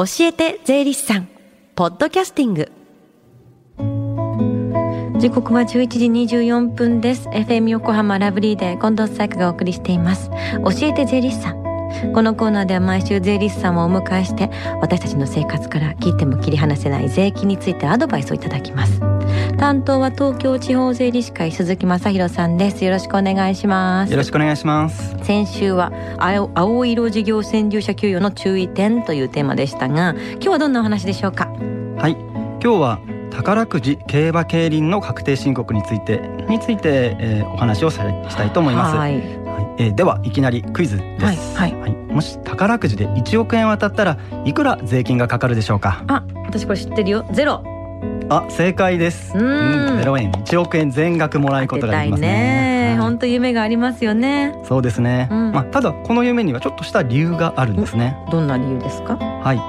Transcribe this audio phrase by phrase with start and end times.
[0.00, 1.28] 教えて税理士さん。
[1.74, 2.72] ポッドキャスティング。
[5.18, 7.28] 時刻は11時24分です。
[7.28, 10.30] FM 横浜ラブリーで近藤紗友がお送りしています。
[10.30, 11.60] 教えて税理士さん。
[12.14, 14.48] このコーナーでは毎週税理士さんをお迎えして
[14.80, 19.02] 私たちの生活から聞いても切り離せない税金についてアドバイスをいただきます。
[19.60, 31.46] 担当は東京地方税理士会鈴木正弘さんですよろしくお願いしますよろしくお願いします先週は青青色事業専従者給与の注意点というテーマでしたが今日はどんなお話でしょうか？
[31.98, 33.00] はい今日は
[33.30, 38.96] 宝くじ競馬競輪の確定申告についてについて、えー、お話をしたいと思います。
[38.96, 41.56] はい、はい、えー、ではいきなりクイズです。
[41.56, 46.02] はい、はい、はい、もし宝くじで1億円当たったらいくら税金がかかるでしょうか？
[46.08, 47.26] あ、私これ知ってるよ。
[47.32, 47.62] ゼロ。
[48.32, 49.36] あ、正解です。
[49.36, 52.96] うん、ゼロ円、一億円全額もらうことができますね。
[53.00, 54.54] 本当、夢がありますよね。
[54.62, 55.26] そうですね。
[55.32, 58.16] うん、まあ、ただ、この夢にはちょっとした理由があるんですね。
[58.30, 59.16] どんな理由ですか？
[59.16, 59.60] はい、え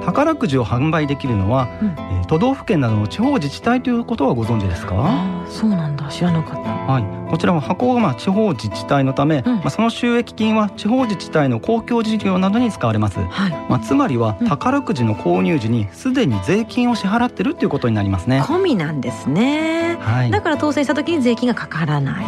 [0.00, 4.94] ー、宝くじを販売できるのは、うん、えー、都道府県などの地方自治体ということはご存知ですか？
[4.96, 6.70] あそうなんだ、知らなかった。
[6.70, 13.18] はい、こちらは箱がまあ地方自治体のため、うん、まあその収益金は地方自治体の公共事業などに使われます。
[13.18, 18.40] はい、まあつまりは宝くじの購入時にすでに税金を支払ってるっていうことになりますね。
[18.42, 19.96] 込みなんですね。
[20.00, 22.26] はい、だから当選した時に税金がかからない。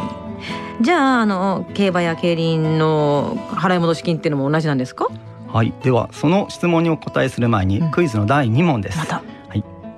[0.81, 5.09] じゃああの競馬や競輪の払い戻し金っていうのも同じなんですか？
[5.49, 8.99] はい、ではその質問にお答えする前に、クイズの第2問です。
[8.99, 9.23] また。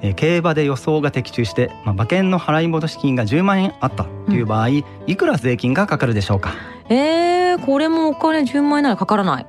[0.03, 6.55] えー、競馬で予想が的中して、まあ、馬券の払い戻し金が10万円あったという場合、うん、いくら税金がかかるでしょうか？
[6.89, 9.47] えー、これもお金10万円ならかからない。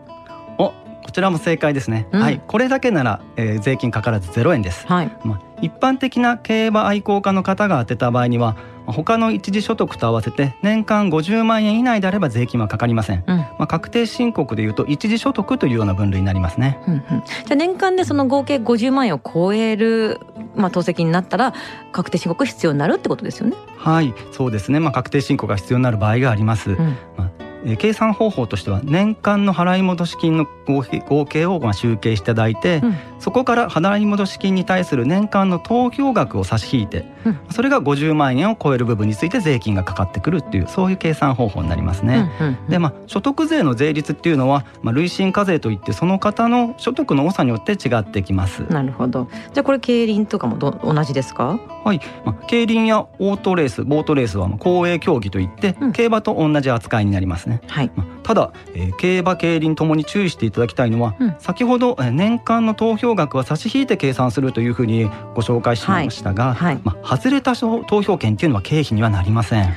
[0.57, 0.73] お
[1.05, 2.41] こちらも正解ですね、うん、はい。
[2.45, 5.11] これだけなら、えー、税金かからず0円です、はい。
[5.23, 17.17] まあ、一般的な競馬愛好家の方が当てた場合には他の一時所得と合わせて年間50万円以内であれば税金はかかりません、うん、まあ、確定申告でいうと一時所得というような分類になりますね、うんうん、じゃ
[17.51, 20.19] あ年間でその合計50万円を超える、
[20.55, 21.53] まあ、当席になったら
[21.91, 23.55] 確定申告必要になるってことですよね。
[23.77, 26.77] はいそうですね、まあ、確定申告が必要になる場合があります、うん、
[27.17, 42.29] まあえ計算方法としては年間の払い戻し金の合計をま集計していただいて、うん、そこから払い戻し金に対する年間の投票額を差し引いて、うん、それが50万円を超える部分について税金がかかってくるっていうそういう計算方法になりますね。
[42.41, 48.63] うんうんうん、でまあ所得税の税率っていうのは、まあ、累進課税といってその方の所得の多さによって違ってきます。
[48.63, 49.27] なるほど。
[49.53, 51.59] じゃあこれ競輪とかもど同じですか？
[51.83, 57.61] はい、まあ、競輪やオートレースボートレースは公営競技といって、競馬と同じ扱いになりますね。
[57.67, 65.05] はい、まあ、ただ、えー、競馬競輪ともに注意していただきたいのは、うん、先ほど、えー、年間の投票額は差し引いて計算するというふうに
[65.35, 66.73] ご紹介しましたが、はい。
[66.75, 69.73] はい、まあ、外れた投票権っていうのは経費にはなりません。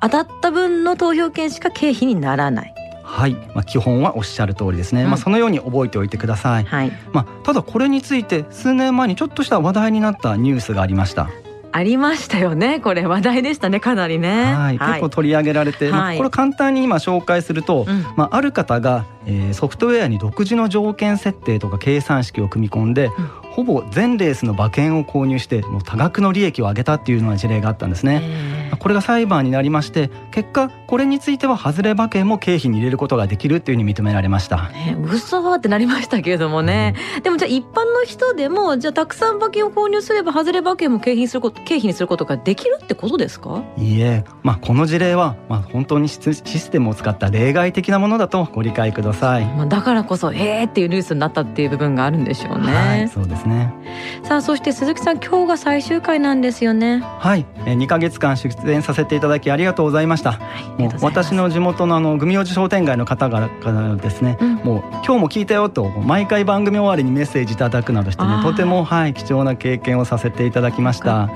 [0.00, 2.74] 当たった分の投票権しか経費にならない。
[3.06, 11.30] はい、まあ、基本はおっしゃる通りですね、うん、まあ、そのように覚えておいてください、はい、まあ、ただこれについて数年前にちょっとした話題になったニュースがありました
[11.76, 12.80] ありましたよね。
[12.80, 13.80] これ話題でしたね。
[13.80, 23.12] かなりね、はい、結構取り上げられて、はい、これ簡単に今紹介すると、うん、まあ、ある方が、えー、ソフトウェアに独自の条件設定とか計算式を組み込んで、うん、
[23.50, 28.65] ほぼ全レースの馬券を購入してもう多額の利益を上げたっていうような事例があったんですね。
[28.78, 34.68] これが裁判になりまして結果これについては外れ馬券も経費に入れることができるっていうふうに認められました。
[34.70, 43.62] ね、嘘ってなりましたけれどもね、うん、でもじゃあ一般の人でもじゃあたくさん馬券を購入すれば外れ馬券も経費にすること経費にすることができるってことですか？
[43.76, 49.44] いいえ、まあ、この事例は、まあ、本当にシステムを使った例外的なものだとご理解ください。
[49.44, 52.72] まあ、だからこそえーっていうニュースになったっていう部分があるんでしょうね。
[52.72, 53.72] はい、そうですね
[54.24, 57.02] さあそして鈴木さん今日が最終回なんですよね。
[57.18, 60.32] はい、え2ヶ月間出演させていただきありがとうございました。
[60.32, 60.38] は
[60.78, 71.28] い、もう私の地元のあの組王子商店街の方々からですね、うん、もう今日も聞いたよと毎回番組終わりにメッセージいただくなどしてねとてもはい貴重な経験をさせていただきました。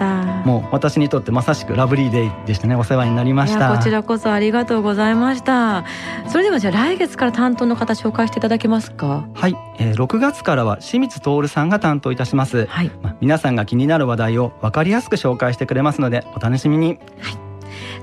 [0.44, 3.76] もう私にとってまさしくラブリーデイでしたねお世話になりました。
[3.76, 5.84] こちらこそありがとうございました。
[6.28, 9.26] それではじゃあ来月から担当の方紹介していただけますか？
[9.34, 12.66] はい、えー、6月からは清水徹さんが担当いたします。
[12.66, 16.98] はい、まあ、皆さんが気になる話題を分かりやすく紹介してくれますのでお楽しみに。
[17.18, 17.38] はい。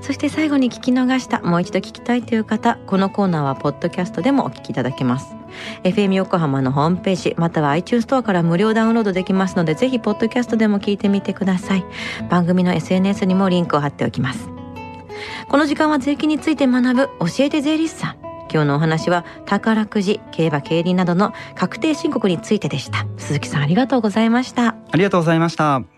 [0.00, 5.34] そして最後に聞き逃したもう一度聞きたいという方このコーナーはポッドキャストでもお聞きいただけます。
[5.82, 11.84] FM 横浜のホームページまたは iTunes ストアから無料ダウンロードできますのでぜひポッドキャストでも聞いてみてください。
[12.30, 14.48] 番組の SNS にもリンクを貼っておきます。
[15.48, 18.16] この時間は税金について学ぶ教えて税理士さん。
[18.50, 23.06] 今日のお話は宝くじ競馬競輪などの確定申告についてでした。
[23.16, 24.68] 鈴木さんありがとうございました。
[24.90, 25.97] ありがとうございました。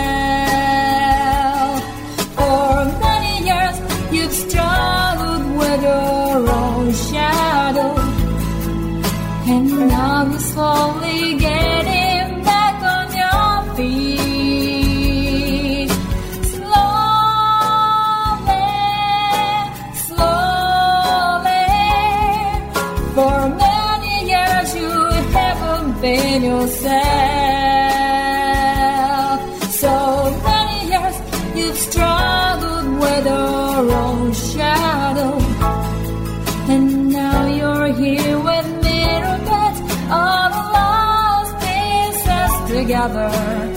[43.09, 43.70] another.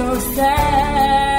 [0.00, 1.29] Yourself.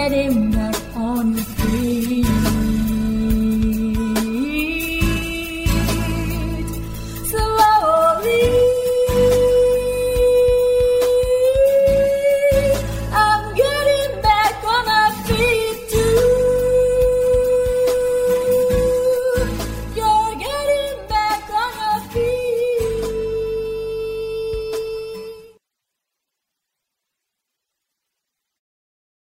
[0.00, 0.49] let